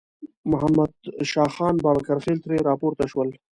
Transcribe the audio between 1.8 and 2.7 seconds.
بابکرخېل ترې